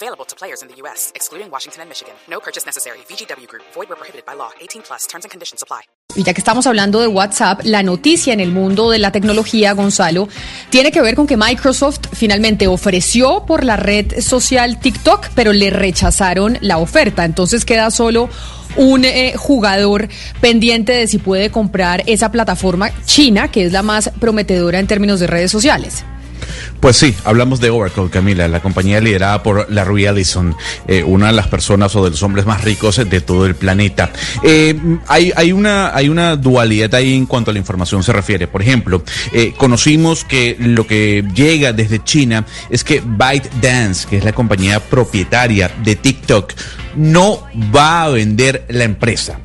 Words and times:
Available 0.00 0.26
to 0.26 0.36
players 0.36 0.62
in 0.62 0.68
the 0.68 0.76
U.S., 0.82 1.10
excluding 1.16 1.50
Washington 1.50 1.82
and 1.82 1.88
Michigan. 1.88 2.14
No 2.30 2.38
purchase 2.38 2.64
necessary. 2.64 2.98
VGW 3.08 3.48
Group. 3.48 3.64
Void 3.74 3.88
where 3.88 3.96
prohibited 3.96 4.24
by 4.24 4.34
law. 4.34 4.50
18 4.60 4.82
plus. 4.82 5.08
Terms 5.08 5.24
and 5.24 5.30
conditions 5.32 5.60
apply. 5.60 5.82
Y 6.14 6.22
ya 6.22 6.34
que 6.34 6.40
estamos 6.40 6.68
hablando 6.68 7.00
de 7.00 7.08
WhatsApp, 7.08 7.62
la 7.64 7.82
noticia 7.82 8.32
en 8.32 8.38
el 8.38 8.52
mundo 8.52 8.90
de 8.90 9.00
la 9.00 9.10
tecnología, 9.10 9.72
Gonzalo, 9.72 10.28
tiene 10.70 10.92
que 10.92 11.02
ver 11.02 11.16
con 11.16 11.26
que 11.26 11.36
Microsoft 11.36 12.00
finalmente 12.12 12.68
ofreció 12.68 13.44
por 13.44 13.64
la 13.64 13.76
red 13.76 14.20
social 14.20 14.78
TikTok, 14.78 15.30
pero 15.34 15.52
le 15.52 15.70
rechazaron 15.70 16.58
la 16.60 16.78
oferta. 16.78 17.24
Entonces 17.24 17.64
queda 17.64 17.90
solo 17.90 18.28
un 18.76 19.04
eh, 19.04 19.34
jugador 19.36 20.08
pendiente 20.40 20.92
de 20.92 21.08
si 21.08 21.18
puede 21.18 21.50
comprar 21.50 22.04
esa 22.06 22.30
plataforma 22.30 22.92
china, 23.04 23.50
que 23.50 23.64
es 23.64 23.72
la 23.72 23.82
más 23.82 24.12
prometedora 24.20 24.78
en 24.78 24.86
términos 24.86 25.18
de 25.18 25.26
redes 25.26 25.50
sociales. 25.50 26.04
Pues 26.80 26.96
sí, 26.96 27.14
hablamos 27.24 27.60
de 27.60 27.70
Oracle, 27.70 28.08
Camila, 28.10 28.48
la 28.48 28.60
compañía 28.60 29.00
liderada 29.00 29.42
por 29.42 29.70
Larry 29.70 30.06
Ellison, 30.06 30.56
eh, 30.86 31.02
una 31.02 31.28
de 31.28 31.32
las 31.32 31.48
personas 31.48 31.94
o 31.96 32.04
de 32.04 32.10
los 32.10 32.22
hombres 32.22 32.46
más 32.46 32.64
ricos 32.64 32.96
de 32.96 33.20
todo 33.20 33.46
el 33.46 33.54
planeta. 33.54 34.10
Eh, 34.42 34.78
hay, 35.06 35.52
una, 35.52 35.94
hay 35.94 36.08
una 36.08 36.36
dualidad 36.36 36.94
ahí 36.94 37.14
en 37.14 37.26
cuanto 37.26 37.50
a 37.50 37.54
la 37.54 37.58
información 37.58 38.02
se 38.02 38.12
refiere. 38.12 38.46
Por 38.46 38.62
ejemplo, 38.62 39.02
eh, 39.32 39.54
conocimos 39.56 40.24
que 40.24 40.56
lo 40.58 40.86
que 40.86 41.24
llega 41.34 41.72
desde 41.72 42.02
China 42.02 42.44
es 42.70 42.84
que 42.84 43.02
ByteDance, 43.04 44.08
que 44.08 44.18
es 44.18 44.24
la 44.24 44.32
compañía 44.32 44.80
propietaria 44.80 45.70
de 45.82 45.96
TikTok, 45.96 46.52
no 46.96 47.42
va 47.74 48.04
a 48.04 48.08
vender 48.08 48.66
la 48.68 48.84
empresa 48.84 49.38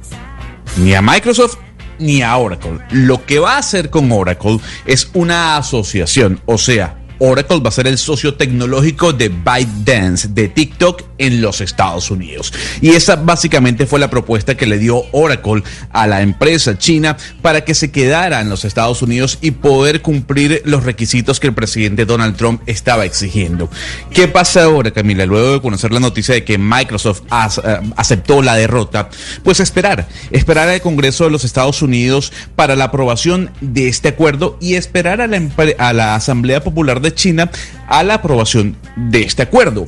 ni 0.78 0.94
a 0.96 1.02
Microsoft 1.02 1.58
ni 2.00 2.22
a 2.22 2.36
Oracle. 2.38 2.80
Lo 2.92 3.26
que 3.26 3.40
va 3.40 3.56
a 3.56 3.60
hacer 3.60 3.90
con 3.90 4.12
Oracle 4.12 4.60
es 4.86 5.10
una 5.14 5.58
asociación, 5.58 6.40
o 6.46 6.58
sea, 6.58 7.03
Oracle 7.26 7.62
va 7.62 7.70
a 7.70 7.72
ser 7.72 7.88
el 7.88 7.98
socio 7.98 8.34
tecnológico 8.34 9.14
de 9.14 9.30
ByteDance 9.30 10.28
de 10.28 10.50
TikTok 10.50 11.04
en 11.18 11.42
los 11.42 11.62
Estados 11.62 12.12
Unidos. 12.12 12.54
Y 12.82 12.90
esa 12.90 13.16
básicamente 13.16 13.86
fue 13.86 14.02
la 14.02 14.10
propuesta 14.10 14.58
que 14.58 14.66
le 14.66 14.78
dio 14.78 15.06
Oracle 15.14 15.64
a 15.94 16.06
la 16.06 16.22
empresa 16.22 16.78
china 16.78 17.16
para 17.42 17.64
que 17.64 17.76
se 17.76 17.92
quedara 17.92 18.42
en 18.42 18.50
los 18.50 18.66
Estados 18.66 19.02
Unidos 19.02 19.38
y 19.40 19.52
poder 19.52 20.02
cumplir 20.02 20.62
los 20.66 20.84
requisitos 20.84 21.40
que 21.40 21.48
el 21.48 21.54
presidente 21.54 22.06
Donald 22.06 22.36
Trump 22.36 22.62
estaba 22.66 23.06
exigiendo. 23.06 23.70
¿Qué 24.14 24.28
pasa 24.28 24.66
ahora, 24.66 24.92
Camila? 24.92 25.26
Luego 25.26 25.54
de 25.54 25.62
conocer 25.62 25.94
la 25.94 26.02
noticia 26.02 26.36
de 26.36 26.44
que 26.44 26.58
Microsoft 26.58 27.22
eh, 27.32 27.80
aceptó 27.96 28.42
la 28.42 28.56
derrota, 28.56 29.10
pues 29.44 29.62
esperar, 29.62 30.10
esperar 30.32 30.68
al 30.68 30.82
Congreso 30.82 31.24
de 31.24 31.32
los 31.32 31.46
Estados 31.46 31.82
Unidos 31.82 32.34
para 32.58 32.76
la 32.76 32.86
aprobación 32.86 33.50
de 33.62 33.88
este 33.88 34.10
acuerdo 34.10 34.58
y 34.60 34.76
esperar 34.76 35.22
a 35.22 35.28
la, 35.28 35.42
a 35.78 35.94
la 35.94 36.16
Asamblea 36.16 36.62
Popular 36.62 37.00
de 37.00 37.12
China 37.16 37.50
a 37.88 38.03
la 38.03 38.16
aprobación 38.16 38.75
de 38.95 39.23
este 39.23 39.44
acuerdo. 39.44 39.88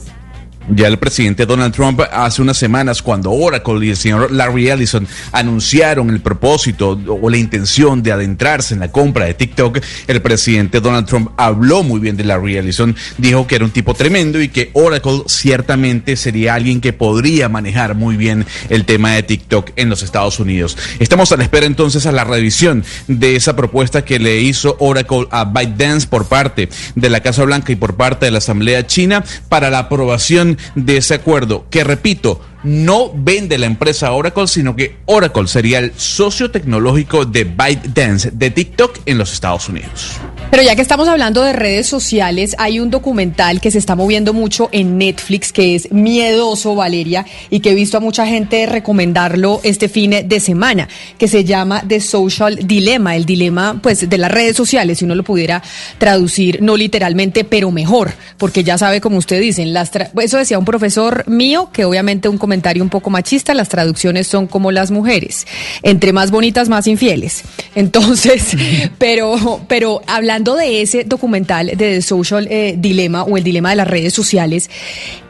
Ya 0.70 0.88
el 0.88 0.98
presidente 0.98 1.46
Donald 1.46 1.76
Trump 1.76 2.02
hace 2.12 2.42
unas 2.42 2.58
semanas 2.58 3.04
cuando 3.04 3.32
Oracle 3.32 3.86
y 3.86 3.90
el 3.92 3.98
señor 3.98 4.32
Larry 4.32 4.70
Ellison 4.70 5.08
anunciaron 5.32 6.10
el 6.10 6.22
propósito 6.22 7.00
o 7.08 7.30
la 7.30 7.38
intención 7.38 8.02
de 8.02 8.12
adentrarse 8.12 8.74
en 8.74 8.80
la 8.80 8.92
compra 8.92 9.26
de 9.26 9.36
TikTok, 9.36 9.80
el 10.08 10.22
presidente 10.24 10.82
Donald 10.82 11.08
Trump 11.08 11.32
habló 11.38 11.84
muy 11.84 12.00
bien 12.00 12.18
de 12.18 12.24
Larry 12.24 12.58
Ellison, 12.58 12.96
dijo 13.20 13.46
que 13.46 13.56
era 13.56 13.66
un 13.66 13.72
tipo 13.72 13.94
tremendo 13.94 14.42
y 14.42 14.50
que 14.50 14.72
Oracle 14.74 15.24
ciertamente 15.28 16.16
sería 16.16 16.56
alguien 16.56 16.82
que 16.82 16.94
podría 16.94 17.48
manejar 17.48 17.94
muy 17.94 18.18
bien 18.18 18.46
el 18.70 18.86
tema 18.86 19.12
de 19.12 19.22
TikTok 19.22 19.72
en 19.76 19.90
los 19.90 20.02
Estados 20.02 20.40
Unidos. 20.40 20.78
Estamos 21.00 21.32
a 21.32 21.38
la 21.38 21.44
espera 21.44 21.68
entonces 21.68 22.08
a 22.08 22.12
la 22.12 22.24
revisión 22.24 22.84
de 23.08 23.36
esa 23.36 23.56
propuesta 23.56 24.04
que 24.04 24.18
le 24.18 24.42
hizo 24.42 24.78
Oracle 24.80 25.28
a 25.30 25.46
ByteDance 25.46 26.08
por 26.08 26.26
parte 26.26 26.70
de 26.96 27.10
la 27.10 27.20
Casa 27.20 27.44
Blanca 27.44 27.72
y 27.72 27.76
por 27.76 27.96
parte 27.96 28.26
de 28.26 28.32
la 28.32 28.40
Asamblea 28.40 28.88
China 28.88 29.24
para 29.48 29.70
la 29.70 29.80
aprobación 29.80 30.55
de 30.76 30.98
ese 30.98 31.14
acuerdo, 31.14 31.66
que 31.70 31.84
repito, 31.84 32.42
no 32.66 33.12
vende 33.14 33.58
la 33.58 33.68
empresa 33.68 34.12
Oracle, 34.12 34.48
sino 34.48 34.76
que 34.76 34.98
Oracle 35.06 35.48
sería 35.48 35.80
el 35.80 35.94
socio 35.96 36.52
tecnológico 36.52 37.26
de 37.26 37.44
ByteDance 37.44 38.32
de 38.32 38.50
TikTok 38.50 39.00
en 39.06 39.18
los 39.18 39.32
Estados 39.32 39.70
Unidos. 39.70 40.14
Pero 40.52 40.64
ya 40.64 40.76
que 40.76 40.82
estamos 40.82 41.08
hablando 41.08 41.42
de 41.42 41.54
redes 41.54 41.88
sociales, 41.88 42.56
hay 42.58 42.80
un 42.80 42.90
documental 42.90 43.62
que 43.62 43.72
se 43.72 43.78
está 43.78 43.96
moviendo 43.96 44.34
mucho 44.34 44.70
en 44.72 44.98
Netflix 44.98 45.52
que 45.52 45.76
es 45.76 45.92
miedoso, 45.92 46.76
Valeria, 46.76 47.26
y 47.50 47.60
que 47.60 47.72
he 47.72 47.76
visto 47.76 47.98
a 47.98 48.00
mucha 48.00 48.26
gente 48.26 48.66
recomendarlo 48.66 49.60
este 49.64 49.90
fin 49.90 50.16
de 50.26 50.40
semana, 50.40 50.88
que 51.18 51.28
se 51.28 51.44
llama 51.44 51.84
The 51.88 52.00
Social 52.00 52.60
Dilemma, 52.64 53.16
el 53.16 53.26
dilema 53.26 53.80
pues 53.82 54.10
de 54.10 54.18
las 54.18 54.32
redes 54.32 54.56
sociales, 54.56 55.00
si 55.00 55.06
uno 55.06 55.16
lo 55.16 55.24
pudiera 55.24 55.62
traducir 55.98 56.62
no 56.62 56.78
literalmente, 56.78 57.44
pero 57.44 57.72
mejor, 57.72 58.14
porque 58.38 58.64
ya 58.64 58.78
sabe 58.78 59.02
como 59.02 59.18
usted 59.18 59.40
dicen, 59.42 59.74
las 59.74 59.92
eso 60.22 60.38
decía 60.38 60.60
un 60.60 60.66
profesor 60.66 61.24
mío, 61.28 61.70
que 61.72 61.86
obviamente 61.86 62.30
un 62.30 62.38
comentario 62.38 62.55
un 62.82 62.90
poco 62.90 63.10
machista, 63.10 63.54
las 63.54 63.70
traducciones 63.70 64.28
son 64.28 64.48
como 64.48 64.72
las 64.72 64.92
mujeres, 64.92 65.46
entre 65.84 66.14
más 66.14 66.32
bonitas 66.32 66.70
más 66.70 66.88
infieles. 66.88 67.44
Entonces, 67.76 68.56
pero 68.98 69.62
pero 69.68 70.02
hablando 70.08 70.56
de 70.56 70.82
ese 70.82 71.04
documental 71.04 71.68
de 71.68 71.76
The 71.76 72.02
Social 72.02 72.48
eh, 72.50 72.76
Dilemma 72.78 73.24
o 73.24 73.38
el 73.38 73.44
dilema 73.44 73.70
de 73.70 73.76
las 73.78 73.88
redes 73.88 74.14
sociales, 74.14 74.70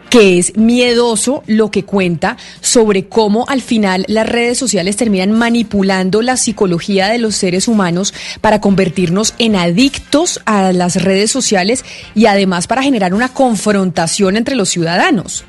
que 0.09 0.37
es 0.37 0.55
miedoso 0.55 1.43
lo 1.47 1.71
que 1.71 1.83
cuenta 1.83 2.37
sobre 2.61 3.07
cómo 3.07 3.45
al 3.47 3.61
final 3.61 4.05
las 4.07 4.27
redes 4.27 4.57
sociales 4.57 4.95
terminan 4.95 5.31
manipulando 5.31 6.21
la 6.21 6.37
psicología 6.37 7.07
de 7.07 7.17
los 7.17 7.35
seres 7.35 7.67
humanos 7.67 8.13
para 8.41 8.61
convertirnos 8.61 9.33
en 9.39 9.55
adictos 9.55 10.39
a 10.45 10.71
las 10.71 11.03
redes 11.03 11.31
sociales 11.31 11.83
y 12.13 12.27
además 12.27 12.67
para 12.67 12.83
generar 12.83 13.13
una 13.13 13.29
confrontación 13.29 14.37
entre 14.37 14.55
los 14.55 14.69
ciudadanos. 14.69 15.43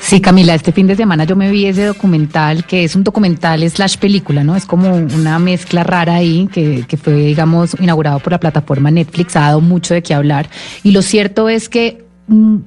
Sí, 0.00 0.20
Camila, 0.20 0.54
este 0.54 0.72
fin 0.72 0.86
de 0.86 0.96
semana 0.96 1.24
yo 1.24 1.36
me 1.36 1.50
vi 1.50 1.66
ese 1.66 1.84
documental, 1.84 2.64
que 2.64 2.84
es 2.84 2.96
un 2.96 3.04
documental 3.04 3.68
slash 3.68 3.96
película, 3.98 4.42
¿no? 4.42 4.56
Es 4.56 4.66
como 4.66 4.94
una 4.96 5.38
mezcla 5.38 5.84
rara 5.84 6.14
ahí, 6.14 6.48
que, 6.52 6.84
que 6.88 6.96
fue, 6.96 7.14
digamos, 7.14 7.76
inaugurado 7.78 8.18
por 8.18 8.32
la 8.32 8.40
plataforma 8.40 8.90
Netflix, 8.90 9.36
ha 9.36 9.40
dado 9.40 9.60
mucho 9.60 9.94
de 9.94 10.02
qué 10.02 10.14
hablar. 10.14 10.48
Y 10.82 10.90
lo 10.92 11.02
cierto 11.02 11.48
es 11.48 11.68
que 11.68 12.09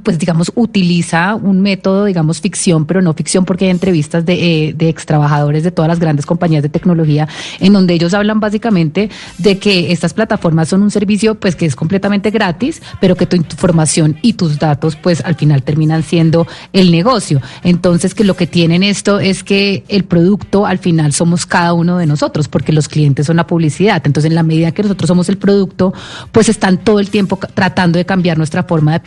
pues 0.03 0.19
digamos, 0.19 0.51
utiliza 0.55 1.35
un 1.35 1.61
método, 1.61 2.05
digamos, 2.05 2.41
ficción, 2.41 2.85
pero 2.85 3.01
no 3.01 3.13
ficción 3.13 3.45
porque 3.45 3.65
hay 3.65 3.71
entrevistas 3.71 4.25
de, 4.25 4.33
eh, 4.67 4.73
de 4.73 4.89
ex 4.89 5.05
trabajadores 5.05 5.63
de 5.63 5.71
todas 5.71 5.87
las 5.87 5.99
grandes 5.99 6.25
compañías 6.25 6.63
de 6.63 6.69
tecnología 6.69 7.27
en 7.59 7.71
donde 7.71 7.93
ellos 7.93 8.13
hablan 8.13 8.39
básicamente 8.39 9.09
de 9.37 9.59
que 9.59 9.91
estas 9.91 10.13
plataformas 10.13 10.67
son 10.67 10.81
un 10.81 10.91
servicio 10.91 11.35
pues 11.35 11.55
que 11.55 11.65
es 11.65 11.75
completamente 11.75 12.29
gratis, 12.29 12.81
pero 12.99 13.15
que 13.15 13.25
tu 13.25 13.37
información 13.37 14.17
y 14.21 14.33
tus 14.33 14.59
datos 14.59 14.97
pues 14.97 15.21
al 15.21 15.35
final 15.35 15.63
terminan 15.63 16.03
siendo 16.03 16.45
el 16.73 16.91
negocio. 16.91 17.41
Entonces 17.63 18.13
que 18.13 18.25
lo 18.25 18.35
que 18.35 18.47
tienen 18.47 18.83
esto 18.83 19.19
es 19.19 19.43
que 19.43 19.85
el 19.87 20.03
producto 20.03 20.65
al 20.65 20.77
final 20.77 21.13
somos 21.13 21.45
cada 21.45 21.73
uno 21.73 21.97
de 21.97 22.05
nosotros 22.05 22.49
porque 22.49 22.73
los 22.73 22.89
clientes 22.89 23.27
son 23.27 23.37
la 23.37 23.47
publicidad. 23.47 24.01
Entonces 24.05 24.29
en 24.29 24.35
la 24.35 24.43
medida 24.43 24.71
que 24.71 24.83
nosotros 24.83 25.07
somos 25.07 25.29
el 25.29 25.37
producto, 25.37 25.93
pues 26.33 26.49
están 26.49 26.79
todo 26.79 26.99
el 26.99 27.09
tiempo 27.09 27.39
tratando 27.53 27.97
de 27.97 28.05
cambiar 28.05 28.37
nuestra 28.37 28.63
forma 28.63 28.91
de 28.91 28.99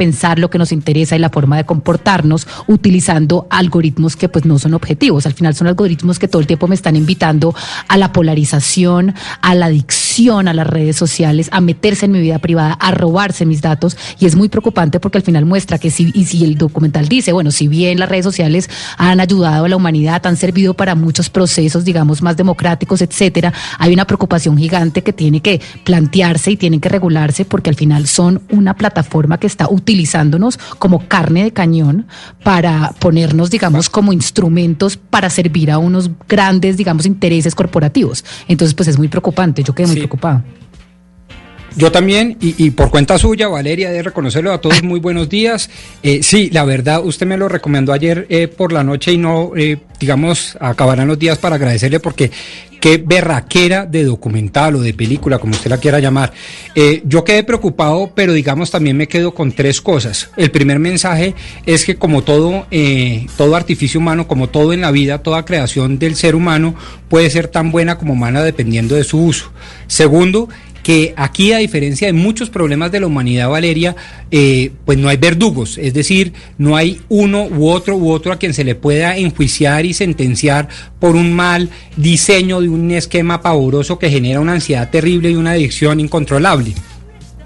pensar, 0.47 0.51
que 0.51 0.59
nos 0.59 0.73
interesa 0.73 1.17
y 1.17 1.19
la 1.19 1.31
forma 1.31 1.57
de 1.57 1.65
comportarnos 1.65 2.47
utilizando 2.67 3.47
algoritmos 3.51 4.17
que 4.17 4.29
pues 4.29 4.45
no 4.45 4.59
son 4.59 4.75
objetivos. 4.75 5.27
Al 5.27 5.34
final 5.34 5.55
son 5.55 5.67
algoritmos 5.67 6.19
que 6.19 6.29
todo 6.29 6.41
el 6.41 6.47
tiempo 6.47 6.69
me 6.69 6.75
están 6.75 6.97
invitando 6.97 7.55
a 7.89 7.97
la 7.97 8.12
polarización, 8.12 9.15
a 9.43 9.54
la 9.54 9.66
adicción 9.66 10.05
a 10.16 10.54
las 10.54 10.66
redes 10.66 10.97
sociales, 10.97 11.48
a 11.53 11.60
meterse 11.60 12.07
en 12.07 12.13
mi 12.13 12.21
vida 12.21 12.39
privada, 12.39 12.72
a 12.72 12.91
robarse 12.91 13.45
mis 13.45 13.60
datos 13.60 13.97
y 14.18 14.27
es 14.27 14.34
muy 14.34 14.48
preocupante 14.48 14.98
porque 14.98 15.18
al 15.18 15.24
final 15.24 15.45
muestra 15.45 15.78
que 15.78 15.91
si, 15.91 16.10
y 16.15 16.24
si 16.24 16.45
el 16.45 16.57
documental 16.57 17.09
dice, 17.09 17.33
bueno, 17.33 17.51
si 17.51 17.68
bien 17.68 17.98
las 17.98 18.09
redes 18.09 18.24
sociales 18.24 18.71
han 18.97 19.21
ayudado 19.21 19.66
a 19.66 19.68
la 19.68 19.77
humanidad, 19.77 20.27
han 20.27 20.36
servido 20.36 20.74
para 20.74 20.95
muchos 20.95 21.28
procesos, 21.28 21.84
digamos, 21.84 22.22
más 22.22 22.36
democráticos, 22.36 23.03
etcétera, 23.03 23.53
hay 23.78 23.92
una 23.92 24.07
preocupación 24.07 24.57
gigante 24.57 25.03
que 25.03 25.13
tiene 25.13 25.41
que 25.41 25.60
plantearse 25.84 26.53
y 26.53 26.57
tienen 26.57 26.80
que 26.80 26.89
regularse 26.89 27.45
porque 27.45 27.71
al 27.71 27.77
final 27.77 28.07
son 28.07 28.42
una 28.51 28.74
plataforma 28.74 29.39
que 29.39 29.47
está 29.47 29.68
utilizando 29.68 30.36
como 30.78 31.09
carne 31.09 31.45
de 31.45 31.53
cañón 31.53 32.07
para 32.42 32.92
ponernos, 32.98 33.51
digamos, 33.51 33.89
como 33.89 34.13
instrumentos 34.13 34.97
para 34.97 35.30
servir 35.30 35.71
a 35.71 35.78
unos 35.78 36.10
grandes, 36.28 36.77
digamos, 36.77 37.07
intereses 37.07 37.54
corporativos. 37.54 38.24
Entonces, 38.48 38.74
pues 38.74 38.89
es 38.89 38.98
muy 38.98 39.09
preocupante. 39.09 39.63
Yo 39.63 39.74
quedé 39.74 39.86
muy 39.86 40.01
preocupado. 40.06 40.42
Yo 41.77 41.93
también, 41.93 42.39
y, 42.41 42.71
por 42.71 42.89
cuenta 42.89 43.19
suya, 43.19 43.49
Valeria, 43.49 43.91
de 43.91 44.03
reconocerlo 44.03 44.51
a 44.51 44.63
todos, 44.63 44.83
muy 44.83 44.99
buenos 44.99 45.28
días. 45.28 45.69
Eh, 46.03 46.23
sí, 46.23 46.49
la 46.51 46.65
verdad, 46.65 47.05
usted 47.05 47.27
me 47.27 47.37
lo 47.37 47.51
recomendó 47.51 47.93
ayer 47.93 48.27
eh, 48.31 48.49
por 48.49 48.73
la 48.73 48.83
noche 48.83 49.13
y 49.13 49.19
no, 49.19 49.51
eh, 49.55 49.77
digamos, 50.01 50.57
acabarán 50.59 51.07
los 51.07 51.19
días 51.19 51.37
para 51.37 51.57
agradecerle 51.57 52.01
porque 52.01 52.31
qué 52.81 52.97
berraquera 52.97 53.84
de 53.84 54.05
documental 54.05 54.77
o 54.77 54.81
de 54.81 54.95
película, 54.95 55.39
como 55.39 55.53
usted 55.53 55.69
la 55.69 55.77
quiera 55.77 56.01
llamar. 56.01 56.33
yo 57.05 57.25
quedé 57.25 57.45
preocupado, 57.45 58.11
pero 58.15 58.33
digamos 58.33 58.71
también 58.71 58.97
me 58.97 59.09
quedo 59.09 59.34
con 59.34 59.53
tres 59.53 59.83
cosas. 59.83 60.31
El 60.39 60.51
primer 60.51 60.78
mensaje 60.78 61.34
es 61.67 61.84
que 61.84 61.97
como 61.97 62.23
todo, 62.23 62.67
todo 63.37 63.57
artificio 63.57 64.01
humano, 64.01 64.27
como 64.27 64.49
todo 64.49 64.73
en 64.73 64.83
la 64.83 64.93
vida, 64.93 65.23
toda 65.23 65.45
creación 65.45 65.99
del 65.99 66.17
ser 66.17 66.37
humano 66.37 66.75
puede 67.09 67.28
ser 67.28 67.49
tan 67.49 67.71
buena 67.71 67.99
como 67.99 68.15
mala 68.15 68.43
dependiendo 68.43 68.95
de 68.95 69.05
su 69.05 69.19
uso. 69.19 69.51
Segundo, 69.89 70.49
que 70.86 71.15
aquí, 71.16 71.53
a 71.53 71.59
diferencia 71.59 72.06
de 72.06 72.12
muchos 72.12 72.48
problemas 72.48 72.92
de 72.92 73.00
la 73.00 73.09
humanidad, 73.09 73.50
Valeria, 73.50 73.97
eh, 74.30 74.71
pues 74.84 74.97
no 74.97 75.09
hay 75.09 75.16
verdugos, 75.16 75.78
es 75.78 75.92
decir, 75.92 76.33
no 76.59 76.77
hay 76.77 77.00
uno 77.09 77.44
u 77.44 77.71
otro 77.71 77.97
u 77.97 78.12
otro 78.12 78.30
a 78.30 78.36
quien 78.36 78.54
se 78.54 78.62
le 78.62 78.77
pueda 78.77 79.16
enjuiciar 79.16 79.84
y 79.84 79.94
sentenciar 79.94 80.68
por 81.00 81.16
un 81.16 81.33
mal 81.33 81.71
diseño 81.97 82.60
de 82.60 82.68
un 82.68 82.88
esquema 82.92 83.42
pavoroso 83.42 83.98
que 83.98 84.10
genera 84.10 84.38
una 84.38 84.53
ansiedad 84.53 84.88
terrible 84.88 85.28
y 85.28 85.34
una 85.34 85.50
adicción 85.50 85.98
incontrolable. 85.98 86.72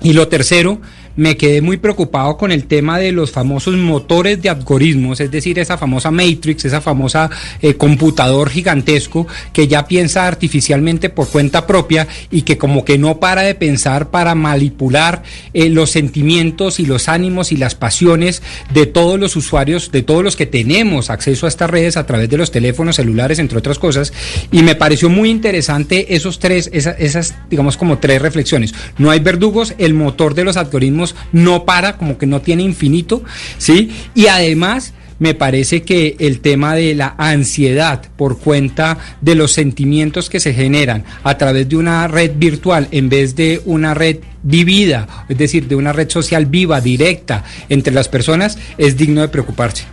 Y 0.02 0.12
lo 0.12 0.28
tercero, 0.28 0.82
me 1.16 1.36
quedé 1.36 1.60
muy 1.60 1.76
preocupado 1.76 2.36
con 2.36 2.52
el 2.52 2.66
tema 2.66 2.98
de 2.98 3.12
los 3.12 3.30
famosos 3.30 3.76
motores 3.76 4.40
de 4.42 4.48
algoritmos, 4.48 5.20
es 5.20 5.30
decir, 5.30 5.58
esa 5.58 5.76
famosa 5.76 6.10
Matrix, 6.10 6.64
esa 6.64 6.80
famosa 6.80 7.30
eh, 7.60 7.74
computador 7.74 8.50
gigantesco 8.50 9.26
que 9.52 9.68
ya 9.68 9.86
piensa 9.86 10.26
artificialmente 10.26 11.10
por 11.10 11.28
cuenta 11.28 11.66
propia 11.66 12.06
y 12.30 12.42
que 12.42 12.58
como 12.58 12.84
que 12.84 12.98
no 12.98 13.18
para 13.20 13.42
de 13.42 13.54
pensar 13.54 14.10
para 14.10 14.34
manipular 14.34 15.22
eh, 15.52 15.68
los 15.68 15.90
sentimientos 15.90 16.80
y 16.80 16.86
los 16.86 17.08
ánimos 17.08 17.52
y 17.52 17.56
las 17.56 17.74
pasiones 17.74 18.42
de 18.72 18.86
todos 18.86 19.18
los 19.18 19.36
usuarios, 19.36 19.90
de 19.92 20.02
todos 20.02 20.24
los 20.24 20.36
que 20.36 20.46
tenemos 20.46 21.10
acceso 21.10 21.46
a 21.46 21.48
estas 21.48 21.70
redes 21.70 21.96
a 21.96 22.06
través 22.06 22.28
de 22.28 22.36
los 22.36 22.50
teléfonos 22.50 22.96
celulares, 22.96 23.38
entre 23.38 23.58
otras 23.58 23.78
cosas. 23.78 24.12
Y 24.50 24.62
me 24.62 24.74
pareció 24.74 25.08
muy 25.08 25.30
interesante 25.30 26.14
esos 26.14 26.38
tres, 26.38 26.70
esas, 26.72 26.96
esas 26.98 27.34
digamos 27.48 27.76
como 27.76 27.98
tres 27.98 28.22
reflexiones. 28.22 28.74
No 28.98 29.10
hay 29.10 29.20
verdugos, 29.20 29.74
el 29.78 29.94
motor 29.94 30.34
de 30.34 30.44
los 30.44 30.56
algoritmos 30.56 31.09
no 31.32 31.64
para, 31.64 31.96
como 31.96 32.18
que 32.18 32.26
no 32.26 32.40
tiene 32.40 32.62
infinito, 32.62 33.22
¿sí? 33.58 33.90
Y 34.14 34.26
además 34.26 34.94
me 35.20 35.34
parece 35.34 35.82
que 35.82 36.16
el 36.18 36.40
tema 36.40 36.74
de 36.74 36.94
la 36.94 37.14
ansiedad 37.18 38.02
por 38.16 38.38
cuenta 38.38 38.98
de 39.20 39.36
los 39.36 39.52
sentimientos 39.52 40.28
que 40.28 40.40
se 40.40 40.54
generan 40.54 41.04
a 41.22 41.38
través 41.38 41.68
de 41.68 41.76
una 41.76 42.08
red 42.08 42.32
virtual 42.36 42.88
en 42.90 43.08
vez 43.08 43.36
de 43.36 43.60
una 43.66 43.94
red 43.94 44.18
vivida, 44.42 45.26
es 45.28 45.38
decir, 45.38 45.68
de 45.68 45.76
una 45.76 45.92
red 45.92 46.08
social 46.10 46.46
viva, 46.46 46.80
directa 46.80 47.44
entre 47.68 47.92
las 47.92 48.08
personas, 48.08 48.58
es 48.78 48.96
digno 48.96 49.20
de 49.20 49.28
preocuparse. 49.28 49.84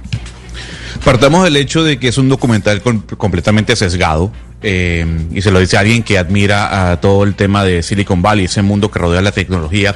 Partamos 1.04 1.44
del 1.44 1.58
hecho 1.58 1.84
de 1.84 2.00
que 2.00 2.08
es 2.08 2.18
un 2.18 2.30
documental 2.30 2.82
completamente 2.82 3.76
sesgado, 3.76 4.32
eh, 4.62 5.06
y 5.34 5.42
se 5.42 5.52
lo 5.52 5.60
dice 5.60 5.78
alguien 5.78 6.04
que 6.04 6.18
admira 6.18 6.92
a 6.92 7.00
todo 7.00 7.24
el 7.24 7.36
tema 7.36 7.64
de 7.64 7.84
Silicon 7.84 8.22
Valley, 8.22 8.46
ese 8.46 8.62
mundo 8.62 8.90
que 8.90 9.00
rodea 9.00 9.22
la 9.22 9.32
tecnología, 9.32 9.96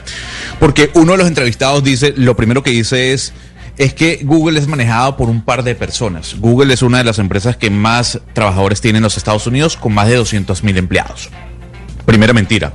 porque 0.59 0.91
uno 0.93 1.13
de 1.13 1.17
los 1.17 1.27
entrevistados 1.27 1.83
dice, 1.83 2.13
lo 2.15 2.35
primero 2.35 2.61
que 2.61 2.71
dice 2.71 3.13
es, 3.13 3.33
es 3.77 3.93
que 3.93 4.19
Google 4.23 4.59
es 4.59 4.67
manejado 4.67 5.17
por 5.17 5.29
un 5.29 5.41
par 5.41 5.63
de 5.63 5.73
personas. 5.75 6.35
Google 6.37 6.73
es 6.73 6.81
una 6.81 6.99
de 6.99 7.03
las 7.03 7.19
empresas 7.19 7.57
que 7.57 7.69
más 7.69 8.19
trabajadores 8.33 8.81
tiene 8.81 8.97
en 8.97 9.03
los 9.03 9.17
Estados 9.17 9.47
Unidos, 9.47 9.77
con 9.77 9.93
más 9.93 10.07
de 10.07 10.15
200 10.15 10.63
mil 10.63 10.77
empleados. 10.77 11.29
Primera 12.05 12.33
mentira. 12.33 12.73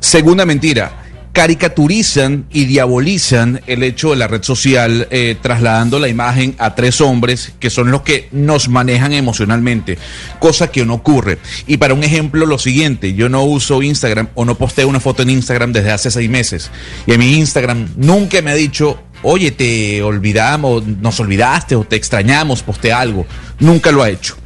Segunda 0.00 0.46
mentira 0.46 1.05
caricaturizan 1.36 2.46
y 2.50 2.64
diabolizan 2.64 3.60
el 3.66 3.82
hecho 3.82 4.08
de 4.08 4.16
la 4.16 4.26
red 4.26 4.42
social, 4.42 5.06
eh, 5.10 5.36
trasladando 5.42 5.98
la 5.98 6.08
imagen 6.08 6.54
a 6.56 6.74
tres 6.74 7.02
hombres 7.02 7.52
que 7.60 7.68
son 7.68 7.90
los 7.90 8.00
que 8.00 8.30
nos 8.32 8.70
manejan 8.70 9.12
emocionalmente, 9.12 9.98
cosa 10.38 10.68
que 10.68 10.86
no 10.86 10.94
ocurre. 10.94 11.36
Y 11.66 11.76
para 11.76 11.92
un 11.92 12.04
ejemplo, 12.04 12.46
lo 12.46 12.58
siguiente, 12.58 13.12
yo 13.12 13.28
no 13.28 13.44
uso 13.44 13.82
Instagram 13.82 14.28
o 14.34 14.46
no 14.46 14.54
posteo 14.54 14.88
una 14.88 14.98
foto 14.98 15.24
en 15.24 15.28
Instagram 15.28 15.74
desde 15.74 15.92
hace 15.92 16.10
seis 16.10 16.30
meses. 16.30 16.70
Y 17.06 17.12
en 17.12 17.18
mi 17.18 17.34
Instagram 17.34 17.86
nunca 17.96 18.40
me 18.40 18.52
ha 18.52 18.54
dicho, 18.54 18.98
oye, 19.20 19.50
te 19.50 20.02
olvidamos, 20.02 20.86
nos 20.86 21.20
olvidaste 21.20 21.76
o 21.76 21.84
te 21.84 21.96
extrañamos, 21.96 22.62
posté 22.62 22.94
algo. 22.94 23.26
Nunca 23.60 23.92
lo 23.92 24.02
ha 24.02 24.08
hecho. 24.08 24.38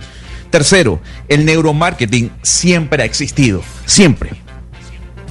Tercero, 0.50 1.00
el 1.28 1.44
neuromarketing 1.44 2.32
siempre 2.42 3.04
ha 3.04 3.06
existido, 3.06 3.62
siempre. 3.86 4.30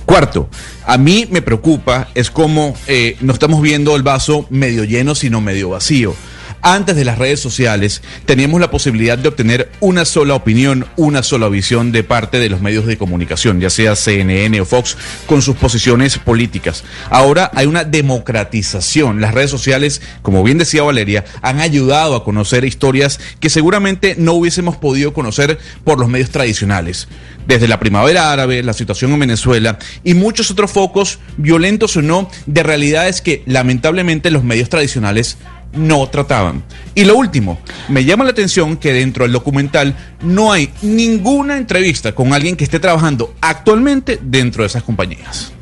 Cuarto, 0.05 0.49
a 0.89 0.97
mí 0.97 1.27
me 1.29 1.43
preocupa 1.43 2.09
es 2.15 2.31
cómo 2.31 2.73
eh, 2.87 3.15
no 3.21 3.31
estamos 3.31 3.61
viendo 3.61 3.95
el 3.95 4.01
vaso 4.01 4.47
medio 4.49 4.83
lleno, 4.85 5.13
sino 5.13 5.39
medio 5.39 5.69
vacío. 5.69 6.15
Antes 6.61 6.95
de 6.97 7.05
las 7.05 7.17
redes 7.17 7.39
sociales 7.39 8.01
teníamos 8.25 8.59
la 8.59 8.69
posibilidad 8.69 9.17
de 9.17 9.29
obtener 9.29 9.71
una 9.79 10.03
sola 10.03 10.35
opinión, 10.35 10.85
una 10.97 11.23
sola 11.23 11.47
visión 11.47 11.91
de 11.91 12.03
parte 12.03 12.39
de 12.39 12.49
los 12.49 12.61
medios 12.61 12.85
de 12.85 12.97
comunicación, 12.97 13.61
ya 13.61 13.69
sea 13.69 13.95
CNN 13.95 14.59
o 14.59 14.65
Fox, 14.65 14.97
con 15.25 15.41
sus 15.41 15.55
posiciones 15.55 16.17
políticas. 16.17 16.83
Ahora 17.09 17.49
hay 17.55 17.65
una 17.65 17.85
democratización. 17.85 19.21
Las 19.21 19.33
redes 19.33 19.51
sociales, 19.51 20.01
como 20.21 20.43
bien 20.43 20.57
decía 20.57 20.83
Valeria, 20.83 21.23
han 21.41 21.61
ayudado 21.61 22.15
a 22.15 22.23
conocer 22.25 22.65
historias 22.65 23.19
que 23.39 23.49
seguramente 23.49 24.15
no 24.17 24.33
hubiésemos 24.33 24.75
podido 24.75 25.13
conocer 25.13 25.59
por 25.85 25.97
los 25.97 26.09
medios 26.09 26.29
tradicionales. 26.29 27.07
Desde 27.47 27.67
la 27.67 27.79
primavera 27.79 28.31
árabe, 28.31 28.61
la 28.63 28.73
situación 28.73 29.11
en 29.13 29.19
Venezuela 29.19 29.79
y 30.03 30.13
muchos 30.13 30.51
otros 30.51 30.71
focos, 30.71 31.19
violentos 31.37 31.95
o 31.97 32.01
no, 32.01 32.29
de 32.45 32.63
realidades 32.63 33.21
que 33.21 33.43
lamentablemente 33.45 34.29
los 34.29 34.43
medios 34.43 34.69
tradicionales 34.69 35.37
no 35.73 36.07
trataban. 36.07 36.63
Y 36.95 37.05
lo 37.05 37.15
último, 37.15 37.59
me 37.87 38.05
llama 38.05 38.23
la 38.23 38.31
atención 38.31 38.77
que 38.77 38.93
dentro 38.93 39.23
del 39.23 39.33
documental 39.33 39.95
no 40.21 40.51
hay 40.51 40.71
ninguna 40.81 41.57
entrevista 41.57 42.13
con 42.13 42.33
alguien 42.33 42.55
que 42.55 42.63
esté 42.63 42.79
trabajando 42.79 43.33
actualmente 43.41 44.19
dentro 44.21 44.63
de 44.63 44.67
esas 44.67 44.83
compañías. 44.83 45.53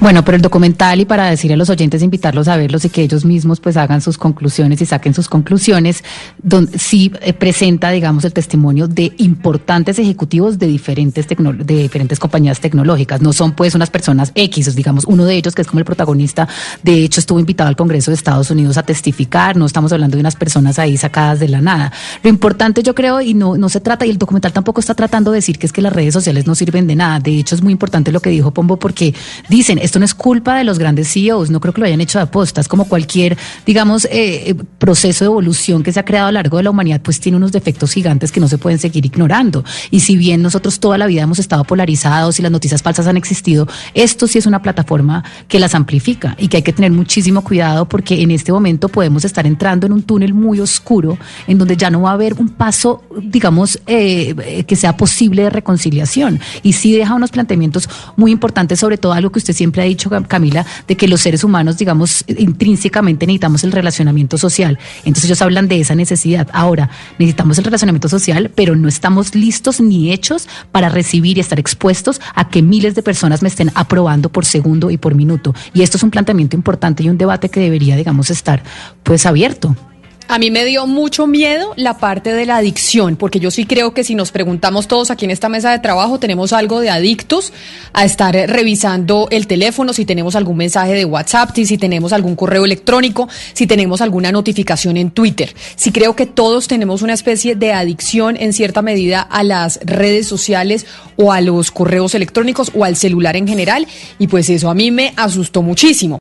Bueno, 0.00 0.24
pero 0.24 0.36
el 0.36 0.42
documental 0.42 1.00
y 1.00 1.04
para 1.04 1.30
decir 1.30 1.52
a 1.52 1.56
los 1.56 1.70
oyentes, 1.70 2.02
invitarlos 2.02 2.48
a 2.48 2.56
verlos 2.56 2.84
y 2.84 2.90
que 2.90 3.02
ellos 3.02 3.24
mismos 3.24 3.60
pues 3.60 3.76
hagan 3.76 4.00
sus 4.00 4.18
conclusiones 4.18 4.80
y 4.82 4.86
saquen 4.86 5.14
sus 5.14 5.28
conclusiones, 5.28 6.04
donde 6.42 6.78
sí 6.78 7.12
eh, 7.22 7.32
presenta, 7.32 7.90
digamos, 7.90 8.24
el 8.24 8.32
testimonio 8.32 8.88
de 8.88 9.12
importantes 9.18 9.98
ejecutivos 9.98 10.58
de 10.58 10.66
diferentes, 10.66 11.26
de 11.28 11.74
diferentes 11.76 12.18
compañías 12.18 12.60
tecnológicas. 12.60 13.20
No 13.22 13.32
son 13.32 13.52
pues 13.52 13.74
unas 13.74 13.90
personas 13.90 14.32
X, 14.34 14.74
digamos, 14.74 15.04
uno 15.06 15.24
de 15.24 15.36
ellos 15.36 15.54
que 15.54 15.62
es 15.62 15.68
como 15.68 15.78
el 15.78 15.84
protagonista, 15.84 16.48
de 16.82 17.04
hecho 17.04 17.20
estuvo 17.20 17.38
invitado 17.38 17.68
al 17.68 17.76
Congreso 17.76 18.10
de 18.10 18.16
Estados 18.16 18.50
Unidos 18.50 18.76
a 18.76 18.82
testificar, 18.82 19.56
no 19.56 19.66
estamos 19.66 19.92
hablando 19.92 20.16
de 20.16 20.20
unas 20.20 20.36
personas 20.36 20.78
ahí 20.78 20.96
sacadas 20.96 21.40
de 21.40 21.48
la 21.48 21.60
nada. 21.60 21.92
Lo 22.22 22.30
importante 22.30 22.82
yo 22.82 22.94
creo, 22.94 23.20
y 23.20 23.34
no, 23.34 23.56
no 23.56 23.68
se 23.68 23.80
trata, 23.80 24.06
y 24.06 24.10
el 24.10 24.18
documental 24.18 24.52
tampoco 24.52 24.80
está 24.80 24.94
tratando 24.94 25.30
de 25.30 25.38
decir 25.38 25.58
que 25.58 25.66
es 25.66 25.72
que 25.72 25.82
las 25.82 25.92
redes 25.92 26.14
sociales 26.14 26.46
no 26.46 26.54
sirven 26.54 26.86
de 26.86 26.96
nada. 26.96 27.20
De 27.20 27.38
hecho 27.38 27.54
es 27.54 27.62
muy 27.62 27.72
importante 27.72 28.12
lo 28.12 28.20
que 28.20 28.30
dijo 28.30 28.50
Pombo 28.50 28.76
porque 28.76 29.14
dicen, 29.48 29.73
esto 29.78 29.98
no 29.98 30.04
es 30.04 30.14
culpa 30.14 30.56
de 30.56 30.64
los 30.64 30.78
grandes 30.78 31.12
CEOs, 31.12 31.50
no 31.50 31.60
creo 31.60 31.72
que 31.72 31.80
lo 31.80 31.86
hayan 31.86 32.00
hecho 32.00 32.18
de 32.18 32.24
apostas, 32.24 32.68
como 32.68 32.86
cualquier, 32.86 33.36
digamos, 33.66 34.04
eh, 34.06 34.50
eh, 34.50 34.54
proceso 34.78 35.24
de 35.24 35.26
evolución 35.26 35.82
que 35.82 35.92
se 35.92 36.00
ha 36.00 36.04
creado 36.04 36.28
a 36.28 36.32
lo 36.32 36.36
largo 36.36 36.56
de 36.58 36.64
la 36.64 36.70
humanidad, 36.70 37.00
pues 37.00 37.20
tiene 37.20 37.36
unos 37.36 37.52
defectos 37.52 37.92
gigantes 37.92 38.32
que 38.32 38.40
no 38.40 38.48
se 38.48 38.58
pueden 38.58 38.78
seguir 38.78 39.04
ignorando. 39.06 39.64
Y 39.90 40.00
si 40.00 40.16
bien 40.16 40.42
nosotros 40.42 40.80
toda 40.80 40.98
la 40.98 41.06
vida 41.06 41.22
hemos 41.22 41.38
estado 41.38 41.64
polarizados 41.64 42.38
y 42.38 42.42
las 42.42 42.52
noticias 42.52 42.82
falsas 42.82 43.06
han 43.06 43.16
existido, 43.16 43.66
esto 43.94 44.26
sí 44.26 44.38
es 44.38 44.46
una 44.46 44.62
plataforma 44.62 45.24
que 45.48 45.58
las 45.58 45.74
amplifica 45.74 46.36
y 46.38 46.48
que 46.48 46.58
hay 46.58 46.62
que 46.62 46.72
tener 46.72 46.90
muchísimo 46.92 47.42
cuidado 47.42 47.88
porque 47.88 48.22
en 48.22 48.30
este 48.30 48.52
momento 48.52 48.88
podemos 48.88 49.24
estar 49.24 49.46
entrando 49.46 49.86
en 49.86 49.92
un 49.92 50.02
túnel 50.02 50.34
muy 50.34 50.60
oscuro 50.60 51.18
en 51.46 51.58
donde 51.58 51.76
ya 51.76 51.90
no 51.90 52.02
va 52.02 52.10
a 52.10 52.14
haber 52.14 52.34
un 52.34 52.48
paso, 52.48 53.02
digamos, 53.22 53.80
eh, 53.86 54.64
que 54.66 54.76
sea 54.76 54.96
posible 54.96 55.42
de 55.42 55.50
reconciliación. 55.50 56.40
Y 56.62 56.74
sí 56.74 56.96
deja 56.96 57.14
unos 57.14 57.30
planteamientos 57.30 57.88
muy 58.16 58.32
importantes, 58.32 58.80
sobre 58.80 58.98
todo 58.98 59.12
algo 59.12 59.30
que 59.30 59.38
usted 59.38 59.54
siempre 59.54 59.63
ha 59.72 59.84
dicho, 59.84 60.10
Camila, 60.28 60.64
de 60.86 60.96
que 60.96 61.08
los 61.08 61.20
seres 61.20 61.44
humanos, 61.44 61.78
digamos, 61.78 62.24
intrínsecamente 62.26 63.26
necesitamos 63.26 63.64
el 63.64 63.72
relacionamiento 63.72 64.38
social. 64.38 64.78
Entonces 64.98 65.24
ellos 65.24 65.42
hablan 65.42 65.68
de 65.68 65.80
esa 65.80 65.94
necesidad. 65.94 66.48
Ahora, 66.52 66.90
necesitamos 67.18 67.58
el 67.58 67.64
relacionamiento 67.64 68.08
social, 68.08 68.50
pero 68.54 68.76
no 68.76 68.88
estamos 68.88 69.34
listos 69.34 69.80
ni 69.80 70.12
hechos 70.12 70.48
para 70.72 70.88
recibir 70.88 71.38
y 71.38 71.40
estar 71.40 71.58
expuestos 71.58 72.20
a 72.34 72.48
que 72.48 72.62
miles 72.62 72.94
de 72.94 73.02
personas 73.02 73.42
me 73.42 73.48
estén 73.48 73.70
aprobando 73.74 74.28
por 74.28 74.44
segundo 74.44 74.90
y 74.90 74.96
por 74.96 75.14
minuto. 75.14 75.54
Y 75.72 75.82
esto 75.82 75.96
es 75.96 76.02
un 76.02 76.10
planteamiento 76.10 76.56
importante 76.56 77.02
y 77.02 77.08
un 77.08 77.18
debate 77.18 77.48
que 77.48 77.60
debería, 77.60 77.96
digamos, 77.96 78.30
estar 78.30 78.62
pues 79.02 79.26
abierto. 79.26 79.76
A 80.26 80.38
mí 80.38 80.50
me 80.50 80.64
dio 80.64 80.86
mucho 80.86 81.26
miedo 81.26 81.74
la 81.76 81.98
parte 81.98 82.32
de 82.32 82.46
la 82.46 82.56
adicción, 82.56 83.16
porque 83.16 83.40
yo 83.40 83.50
sí 83.50 83.66
creo 83.66 83.92
que 83.92 84.04
si 84.04 84.14
nos 84.14 84.32
preguntamos 84.32 84.88
todos 84.88 85.10
aquí 85.10 85.26
en 85.26 85.30
esta 85.30 85.50
mesa 85.50 85.70
de 85.70 85.80
trabajo, 85.80 86.18
tenemos 86.18 86.54
algo 86.54 86.80
de 86.80 86.88
adictos 86.88 87.52
a 87.92 88.06
estar 88.06 88.34
revisando 88.34 89.28
el 89.30 89.46
teléfono, 89.46 89.92
si 89.92 90.06
tenemos 90.06 90.34
algún 90.34 90.56
mensaje 90.56 90.94
de 90.94 91.04
WhatsApp, 91.04 91.54
si 91.54 91.76
tenemos 91.76 92.14
algún 92.14 92.36
correo 92.36 92.64
electrónico, 92.64 93.28
si 93.52 93.66
tenemos 93.66 94.00
alguna 94.00 94.32
notificación 94.32 94.96
en 94.96 95.10
Twitter. 95.10 95.54
Sí 95.76 95.92
creo 95.92 96.16
que 96.16 96.24
todos 96.24 96.68
tenemos 96.68 97.02
una 97.02 97.12
especie 97.12 97.54
de 97.54 97.74
adicción 97.74 98.38
en 98.38 98.54
cierta 98.54 98.80
medida 98.80 99.20
a 99.20 99.42
las 99.42 99.78
redes 99.84 100.26
sociales 100.26 100.86
o 101.16 101.32
a 101.32 101.42
los 101.42 101.70
correos 101.70 102.14
electrónicos 102.14 102.72
o 102.74 102.84
al 102.84 102.96
celular 102.96 103.36
en 103.36 103.46
general, 103.46 103.86
y 104.18 104.28
pues 104.28 104.48
eso 104.48 104.70
a 104.70 104.74
mí 104.74 104.90
me 104.90 105.12
asustó 105.16 105.60
muchísimo. 105.60 106.18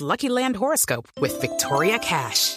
Lucky 0.00 0.28
Land 0.28 0.56
horoscope 0.56 1.08
Victoria 1.40 1.98
Cash. 2.00 2.56